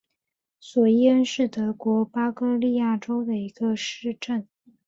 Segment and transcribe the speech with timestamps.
[0.59, 4.47] 索伊恩是德国巴伐利亚州的一个市镇。